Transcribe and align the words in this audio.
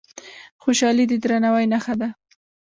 خوشالي 0.61 1.05
د 1.07 1.13
درناوي 1.23 1.65
نښه 1.71 1.93
ده. 1.99 2.09